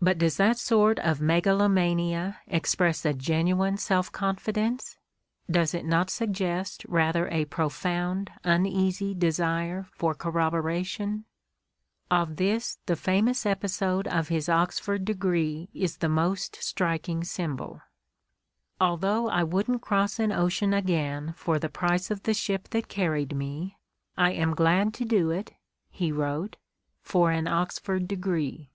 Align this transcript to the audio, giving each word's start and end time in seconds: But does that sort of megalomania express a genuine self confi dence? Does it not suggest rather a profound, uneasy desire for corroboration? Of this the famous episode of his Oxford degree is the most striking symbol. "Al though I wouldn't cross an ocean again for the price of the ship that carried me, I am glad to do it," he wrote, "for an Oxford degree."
But 0.00 0.16
does 0.16 0.38
that 0.38 0.56
sort 0.56 0.98
of 1.00 1.20
megalomania 1.20 2.38
express 2.46 3.04
a 3.04 3.12
genuine 3.12 3.76
self 3.76 4.10
confi 4.10 4.54
dence? 4.54 4.96
Does 5.50 5.74
it 5.74 5.84
not 5.84 6.08
suggest 6.08 6.86
rather 6.88 7.28
a 7.28 7.44
profound, 7.44 8.30
uneasy 8.44 9.12
desire 9.12 9.86
for 9.92 10.14
corroboration? 10.14 11.26
Of 12.10 12.36
this 12.36 12.78
the 12.86 12.96
famous 12.96 13.44
episode 13.44 14.08
of 14.08 14.28
his 14.28 14.48
Oxford 14.48 15.04
degree 15.04 15.68
is 15.74 15.98
the 15.98 16.08
most 16.08 16.56
striking 16.62 17.22
symbol. 17.22 17.82
"Al 18.80 18.96
though 18.96 19.28
I 19.28 19.42
wouldn't 19.44 19.82
cross 19.82 20.18
an 20.18 20.32
ocean 20.32 20.72
again 20.72 21.34
for 21.36 21.58
the 21.58 21.68
price 21.68 22.10
of 22.10 22.22
the 22.22 22.32
ship 22.32 22.68
that 22.70 22.88
carried 22.88 23.36
me, 23.36 23.76
I 24.16 24.32
am 24.32 24.54
glad 24.54 24.94
to 24.94 25.04
do 25.04 25.28
it," 25.30 25.52
he 25.90 26.10
wrote, 26.10 26.56
"for 27.02 27.30
an 27.30 27.46
Oxford 27.46 28.08
degree." 28.08 28.70